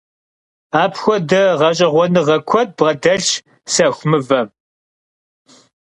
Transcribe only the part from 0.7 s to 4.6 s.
Apxuede ğeş'eğuenığe kued bğedelhş sexu mıvem!